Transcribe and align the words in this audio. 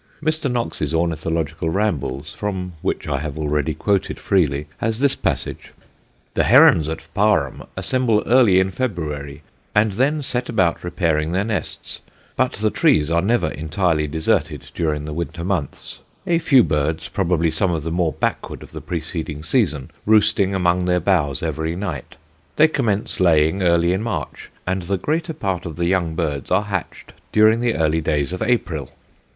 Mr. 0.19 0.51
Knox's 0.51 0.95
Ornithological 0.95 1.69
Rambles, 1.69 2.33
from 2.33 2.73
which 2.81 3.07
I 3.07 3.19
have 3.19 3.37
already 3.37 3.75
quoted 3.75 4.17
freely, 4.19 4.65
has 4.77 4.97
this 4.97 5.15
passage: 5.15 5.73
"The 6.33 6.43
herons 6.45 6.87
at 6.87 7.07
Parham 7.13 7.65
assemble 7.77 8.23
early 8.25 8.59
in 8.59 8.71
February, 8.71 9.43
and 9.75 9.91
then 9.91 10.23
set 10.23 10.49
about 10.49 10.83
repairing 10.83 11.33
their 11.33 11.43
nests, 11.43 12.01
but 12.35 12.53
the 12.53 12.71
trees 12.71 13.11
are 13.11 13.21
never 13.21 13.49
entirely 13.49 14.07
deserted 14.07 14.71
during 14.73 15.05
the 15.05 15.13
winter 15.13 15.43
months; 15.43 15.99
a 16.25 16.39
few 16.39 16.63
birds, 16.63 17.07
probably 17.07 17.51
some 17.51 17.69
of 17.69 17.83
the 17.83 17.91
more 17.91 18.13
backward 18.13 18.63
of 18.63 18.71
the 18.71 18.81
preceding 18.81 19.43
season, 19.43 19.91
roosting 20.07 20.55
among 20.55 20.85
their 20.85 20.99
boughs 20.99 21.43
every 21.43 21.75
night. 21.75 22.15
They 22.55 22.67
commence 22.69 23.19
laying 23.19 23.61
early 23.61 23.93
in 23.93 24.01
March, 24.01 24.49
and 24.65 24.81
the 24.81 24.97
greater 24.97 25.33
part 25.35 25.67
of 25.67 25.75
the 25.75 25.85
young 25.85 26.15
birds 26.15 26.49
are 26.49 26.63
hatched 26.63 27.13
during 27.31 27.59
the 27.59 27.75
early 27.75 28.01
days 28.01 28.33
of 28.33 28.41
April. 28.41 28.89